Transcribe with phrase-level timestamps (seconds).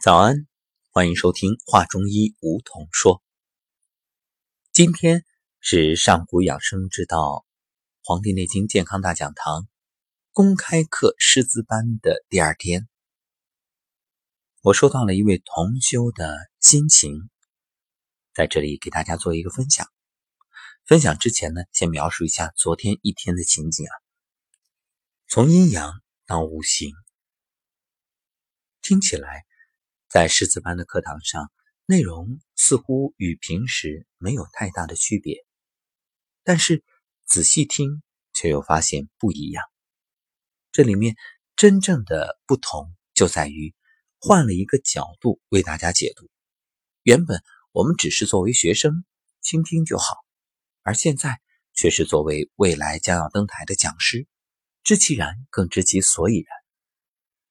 [0.00, 0.46] 早安，
[0.92, 3.20] 欢迎收听《话中医》，梧桐说。
[4.70, 5.24] 今天
[5.58, 7.18] 是上古养生之道
[8.04, 9.62] 《黄帝内经健康大讲堂》
[10.30, 12.88] 公开课师资班的第二天。
[14.60, 17.28] 我收到了一位同修的心情，
[18.32, 19.90] 在这里给大家做一个分享。
[20.84, 23.94] 分享之前呢，先描述一下昨天一天的情景啊，
[25.26, 26.92] 从阴阳到五行，
[28.80, 29.47] 听起来。
[30.08, 31.52] 在师资班的课堂上，
[31.84, 35.44] 内容似乎与平时没有太大的区别，
[36.42, 36.82] 但是
[37.26, 39.62] 仔细听却又发现不一样。
[40.72, 41.14] 这里面
[41.56, 43.74] 真正的不同就在于
[44.18, 46.30] 换了一个角度为大家解读。
[47.02, 49.04] 原本我们只是作为学生
[49.42, 50.16] 倾听就好，
[50.82, 51.38] 而现在
[51.74, 54.26] 却是作为未来将要登台的讲师，
[54.82, 56.46] 知其然更知其所以然。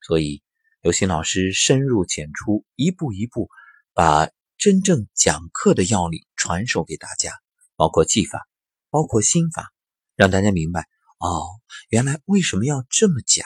[0.01, 0.41] 所以。
[0.87, 3.49] 有心老师深入浅出，一步一步
[3.91, 7.33] 把真正讲课的要领传授给大家，
[7.75, 8.47] 包括技法，
[8.89, 9.73] 包括心法，
[10.15, 13.45] 让大家明白哦，原来为什么要这么讲，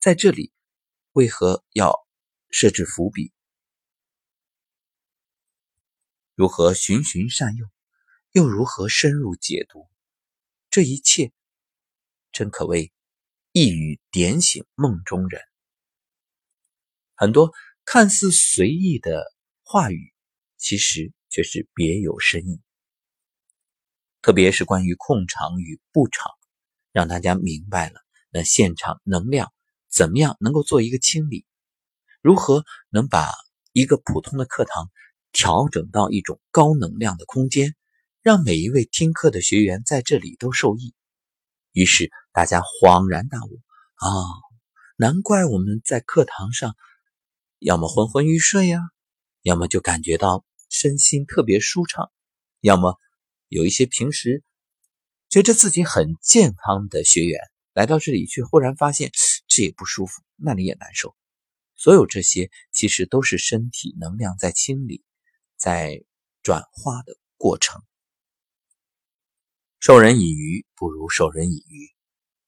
[0.00, 0.54] 在这里
[1.12, 1.94] 为何要
[2.48, 3.30] 设置伏笔，
[6.34, 7.66] 如何循循善诱，
[8.32, 9.86] 又如何深入解读，
[10.70, 11.30] 这一切
[12.32, 12.90] 真可谓
[13.52, 15.42] 一语点醒梦中人。
[17.20, 17.52] 很多
[17.84, 19.26] 看似随意的
[19.62, 20.14] 话语，
[20.56, 22.62] 其实却是别有深意。
[24.22, 26.32] 特别是关于控场与布场，
[26.92, 29.52] 让大家明白了那现场能量
[29.90, 31.44] 怎么样能够做一个清理，
[32.22, 33.30] 如何能把
[33.74, 34.90] 一个普通的课堂
[35.30, 37.76] 调整到一种高能量的空间，
[38.22, 40.94] 让每一位听课的学员在这里都受益。
[41.72, 43.60] 于是大家恍然大悟
[43.96, 44.08] 啊，
[44.96, 46.74] 难怪我们在课堂上。
[47.60, 48.80] 要么昏昏欲睡呀，
[49.42, 52.10] 要么就感觉到身心特别舒畅，
[52.60, 52.98] 要么
[53.48, 54.42] 有一些平时
[55.28, 57.38] 觉得自己很健康的学员
[57.74, 59.12] 来到这里，却忽然发现
[59.46, 61.14] 这也不舒服，那里也难受。
[61.76, 65.04] 所有这些其实都是身体能量在清理、
[65.58, 66.02] 在
[66.42, 67.82] 转化的过程。
[69.80, 71.90] 授人以鱼不如授人以渔。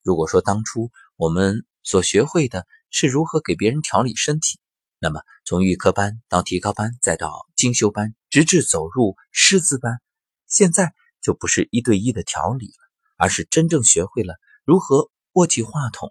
[0.02, 4.58] 如果说当初我们所学会的是如何给别人调理身体，
[5.04, 10.00] 那么，从预科班到提高班，再到精修班，直至走入师资班，
[10.46, 12.78] 现在就不是一对一的调理了，
[13.16, 16.08] 而是真正学会了如何握起话筒，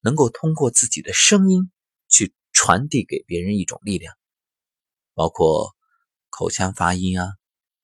[0.00, 1.70] 能够通过自己的声音
[2.08, 4.16] 去传递给别人一种力量，
[5.12, 5.76] 包括
[6.30, 7.28] 口腔发音啊，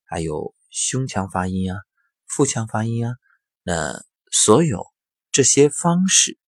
[0.05, 1.79] 还有胸腔发音啊，
[2.27, 3.13] 腹腔发音啊，
[3.63, 4.03] 那
[4.33, 4.87] 所有
[5.31, 6.39] 这些方式，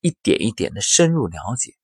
[0.00, 1.76] 一点一点的深入了解。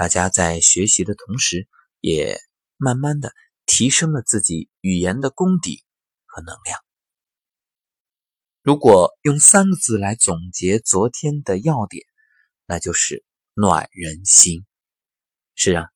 [0.00, 1.68] 大家在学习的同时，
[2.00, 2.40] 也
[2.78, 3.34] 慢慢的
[3.66, 5.84] 提升了自己语言的功底
[6.24, 6.80] 和能量。
[8.62, 12.02] 如果用三个字来总结昨天的要点，
[12.64, 13.22] 那就是
[13.52, 14.64] 暖人心。
[15.54, 15.88] 是啊，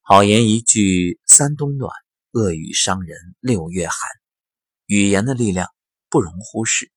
[0.00, 1.92] 好言一句三冬暖，
[2.30, 3.98] 恶语伤人六月寒。
[4.86, 5.68] 语言的力量
[6.08, 6.90] 不容忽视。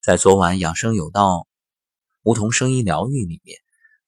[0.00, 1.46] 在昨晚养生有道
[2.22, 3.58] 梧桐声音疗愈里面。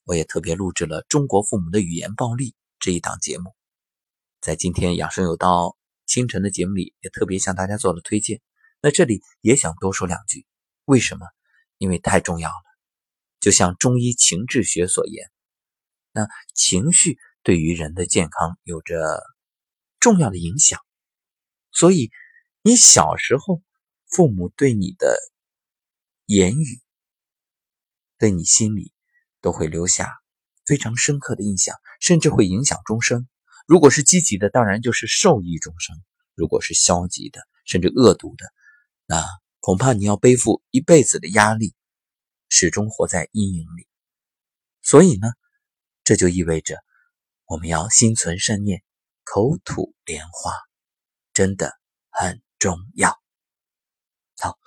[0.09, 3.55] 我也特别录制了《中国父母的语言暴力》这一档节目，
[4.41, 5.77] 在今天养生有道
[6.07, 8.41] 清晨的节目里，也特别向大家做了推荐。
[8.81, 10.47] 那这里也想多说两句，
[10.87, 11.27] 为什么？
[11.77, 12.65] 因为太重要了。
[13.39, 15.31] 就像中医情志学所言，
[16.13, 19.23] 那情绪对于人的健康有着
[20.01, 20.81] 重要的影响。
[21.71, 22.11] 所以，
[22.63, 23.61] 你小时候
[24.07, 25.19] 父母对你的
[26.25, 26.81] 言语，
[28.17, 28.91] 对你心里。
[29.41, 30.19] 都会留下
[30.67, 33.29] 非常深刻的印象，甚至会影响终生。
[33.67, 35.97] 如果是积极的，当然就是受益终生；
[36.35, 38.47] 如果是消极的，甚至恶毒的，
[39.07, 39.25] 那
[39.61, 41.75] 恐怕你要背负一辈子的压力，
[42.49, 43.87] 始终活在阴影里。
[44.83, 45.29] 所以呢，
[46.05, 46.79] 这就意味着
[47.47, 48.83] 我们要心存善念，
[49.25, 50.53] 口吐莲花，
[51.33, 51.73] 真的
[52.11, 53.19] 很重要。
[54.39, 54.59] 好，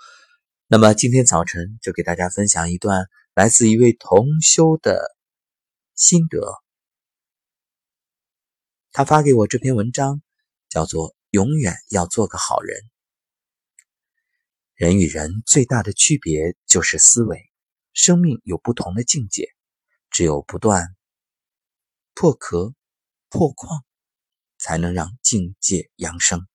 [0.68, 3.08] 那么今天早晨就给大家分享一段。
[3.34, 5.16] 来自一位同修的
[5.96, 6.62] 心得，
[8.92, 10.22] 他发给我这篇文章，
[10.68, 12.78] 叫做《永远要做个好人》。
[14.76, 17.50] 人与人最大的区别就是思维，
[17.94, 19.48] 生命有不同的境界，
[20.10, 20.94] 只有不断
[22.14, 22.76] 破壳
[23.30, 23.86] 破框，
[24.58, 26.46] 才能让境界扬升。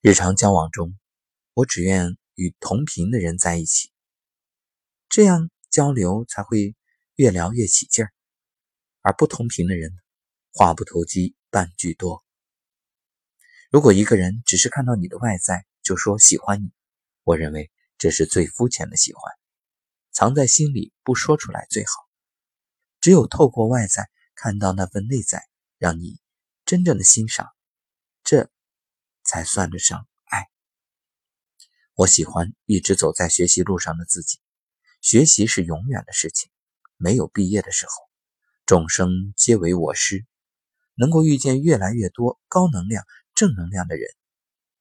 [0.00, 0.98] 日常交往中，
[1.52, 3.92] 我只愿与同频的人在一起。
[5.10, 6.76] 这样交流才会
[7.16, 8.12] 越聊越起劲儿，
[9.00, 9.90] 而不同频的人
[10.52, 12.24] 话不投机半句多。
[13.72, 16.72] 如果一个人只是看到你的外在就说喜欢你，
[17.24, 19.34] 我认为这是最肤浅的喜欢，
[20.12, 21.90] 藏在心里不说出来最好。
[23.00, 25.44] 只有透过外在看到那份内在，
[25.76, 26.20] 让你
[26.64, 27.48] 真正的欣赏，
[28.22, 28.48] 这
[29.24, 30.48] 才算得上爱。
[31.94, 34.38] 我喜欢一直走在学习路上的自己，
[35.00, 36.50] 学习是永远的事情，
[36.96, 37.92] 没有毕业的时候。
[38.66, 40.26] 众生皆为我师，
[40.94, 43.04] 能够遇见越来越多高能量、
[43.34, 44.08] 正能量的人，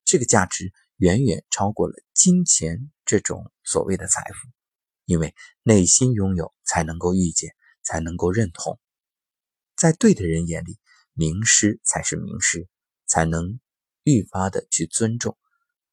[0.04, 4.50] 这个价值远远超过了金钱这种所谓的财富。
[5.06, 5.33] 因为
[5.63, 8.80] 内心拥有，才能够遇见，才能够认同。
[9.75, 10.77] 在对的人眼里，
[11.13, 12.68] 名师才是名师，
[13.07, 13.60] 才能
[14.04, 15.38] 愈发的去尊重，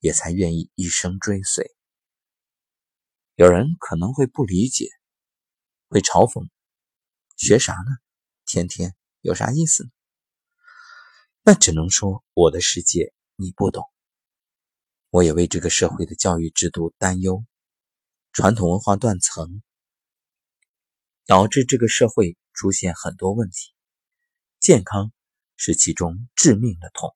[0.00, 1.75] 也才愿意一生追随。
[3.36, 4.88] 有人可能会不理解，
[5.88, 6.48] 会嘲讽。
[7.36, 7.98] 学啥呢？
[8.46, 9.90] 天天有啥意思呢？
[11.42, 13.84] 那只能说我的世界你不懂。
[15.10, 17.44] 我也为这个社会的教育制度担忧，
[18.32, 19.62] 传统文化断层
[21.26, 23.74] 导致这个社会出现很多问题，
[24.60, 25.12] 健康
[25.56, 27.14] 是其中致命的痛。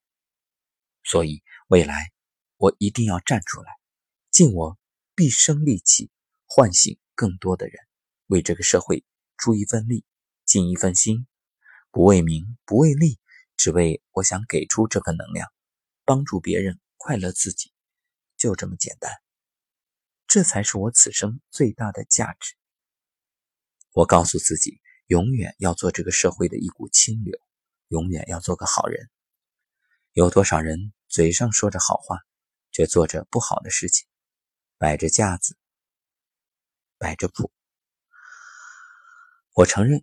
[1.02, 2.12] 所以未来
[2.58, 3.72] 我一定要站出来，
[4.30, 4.76] 尽我
[5.20, 6.10] 毕生力气，
[6.46, 7.74] 唤醒更多的人，
[8.28, 9.04] 为这个社会
[9.36, 10.06] 出一份力。
[10.46, 11.26] 尽一份心，
[11.90, 13.20] 不为名，不为利，
[13.54, 15.52] 只为我想给出这份能量，
[16.06, 17.70] 帮助别人，快乐自己，
[18.38, 19.12] 就这么简单。
[20.26, 22.54] 这才是我此生最大的价值。
[23.92, 27.38] 我告诉自己，永远要做这个社会的一股清流，
[27.88, 29.10] 永远要做个好人。
[30.12, 32.20] 有多少人嘴上说着好话，
[32.72, 34.08] 却做着不好的事情，
[34.80, 35.58] 摆着架子，
[36.96, 37.52] 摆着谱。
[39.52, 40.02] 我承认。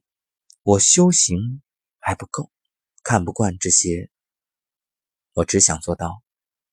[0.62, 1.64] 我修行
[1.98, 2.52] 还不够，
[3.02, 4.12] 看不惯这些。
[5.32, 6.22] 我只想做到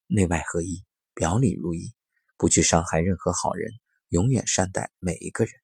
[0.06, 0.84] 内外合一，
[1.14, 1.94] 表里如一，
[2.36, 3.72] 不去伤害任何好人，
[4.08, 5.54] 永远善待每一个人。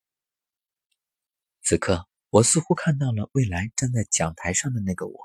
[1.62, 5.18] 此刻，我似乎看到了未来站在讲台上的那个我，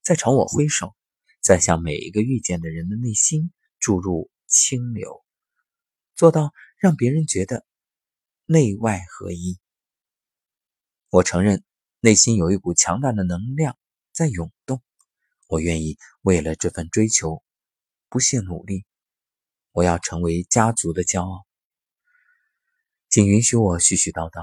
[0.00, 0.94] 在朝我挥手，
[1.42, 5.23] 在向每一个遇见的人的内心注入清流，
[6.14, 7.66] 做到让别人觉得
[8.46, 9.58] 内外合一。
[11.10, 11.64] 我承认。
[12.00, 13.78] 内心有一股强大的能量
[14.12, 14.82] 在涌动，
[15.46, 17.42] 我愿意为了这份追求
[18.10, 18.84] 不懈努力。
[19.72, 21.46] 我要成为家族的骄傲。
[23.08, 24.42] 请允许我絮絮叨叨，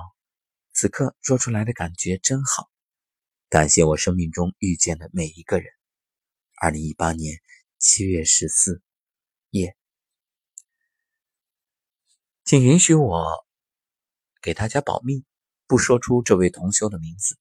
[0.73, 2.67] 此刻说出来的感觉真好。
[3.47, 5.71] 感谢我生命中遇见的每一个人。
[6.59, 7.39] 二零一八年
[7.77, 8.81] 七月十四
[9.51, 9.77] 夜，
[12.43, 13.45] 请允许我
[14.41, 15.23] 给大家保密，
[15.67, 17.37] 不说出这位同修的名字。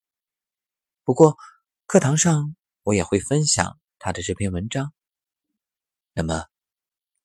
[1.04, 1.36] 不过，
[1.86, 4.92] 课堂上我也会分享他的这篇文章。
[6.12, 6.44] 那么，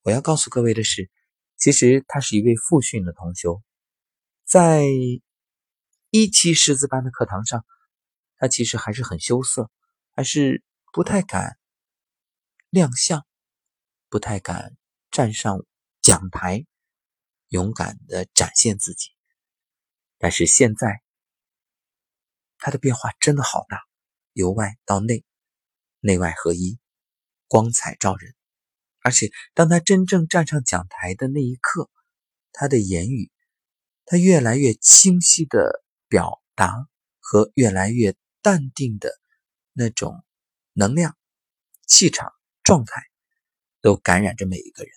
[0.01, 1.11] 我要告诉各位的是，
[1.57, 3.61] 其实他是一位复训的同修，
[4.45, 4.85] 在
[6.09, 7.65] 一期师资班的课堂上，
[8.37, 9.69] 他其实还是很羞涩，
[10.15, 10.63] 还是
[10.93, 11.57] 不太敢
[12.69, 13.27] 亮相，
[14.09, 14.77] 不太敢
[15.11, 15.65] 站上
[16.01, 16.65] 讲台，
[17.49, 19.09] 勇敢的展现自己。
[20.17, 21.01] 但是现在，
[22.57, 23.81] 他的变化真的好大，
[24.33, 25.23] 由外到内，
[25.99, 26.79] 内外合一，
[27.47, 28.33] 光彩照人。
[29.01, 31.91] 而且，当他真正站上讲台的那一刻，
[32.51, 33.31] 他的言语，
[34.05, 36.87] 他越来越清晰的表达
[37.19, 39.11] 和越来越淡定的
[39.73, 40.23] 那种
[40.73, 41.15] 能量、
[41.85, 42.33] 气场、
[42.63, 43.03] 状态，
[43.81, 44.91] 都感染着每一个人。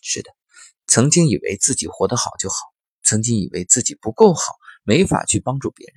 [0.00, 0.34] 是的，
[0.88, 2.56] 曾经以为自己活得好就好，
[3.02, 4.40] 曾经以为自己不够好，
[4.82, 5.94] 没法去帮助别人。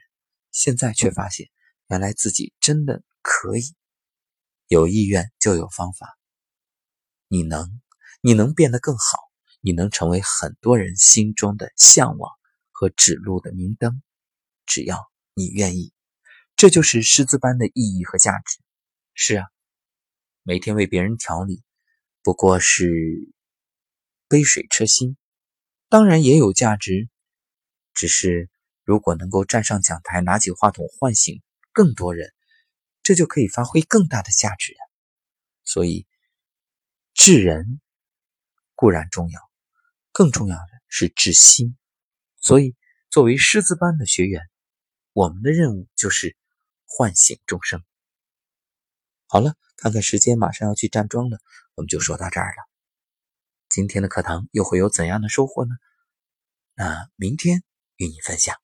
[0.52, 1.50] 现在却发现，
[1.88, 3.64] 原来自己真的可以。
[4.68, 6.18] 有意愿就有方法。
[7.30, 7.82] 你能，
[8.20, 9.18] 你能变得更好，
[9.62, 12.30] 你能成为很多人心中的向往
[12.72, 14.04] 和指路的明灯。
[14.66, 15.94] 只要你愿意，
[16.58, 18.60] 这就是师资班的意义和价值。
[19.14, 19.48] 是啊，
[20.44, 21.64] 每天为别人调理，
[22.24, 22.90] 不过是
[24.32, 25.18] 杯水车薪，
[25.90, 27.10] 当然也有价值，
[27.94, 28.50] 只是。
[28.84, 32.34] 如果能够站上讲台，拿起话筒，唤醒更多人，
[33.04, 34.80] 这就可以发挥更大的价值呀。
[35.64, 36.08] 所以，
[37.14, 37.80] 治人
[38.74, 39.40] 固然重要，
[40.12, 41.78] 更重要的是治心。
[42.42, 42.76] 所以，
[43.12, 44.42] 作为师资班的学员，
[45.14, 46.36] 我们的任务就是
[46.88, 47.84] 唤醒众生。
[49.28, 51.38] 好了，看看时间，马上要去站桩了，
[51.76, 52.71] 我们就说到这儿了。
[53.74, 55.72] 今天的课堂又会有怎样的收获呢？
[56.76, 57.64] 那明天
[57.96, 58.61] 与你分享。